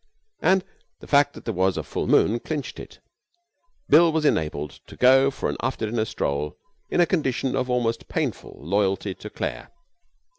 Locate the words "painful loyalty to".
8.07-9.29